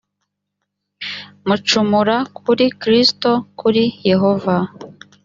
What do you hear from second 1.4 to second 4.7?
mucumura kuri kristo kuri yehova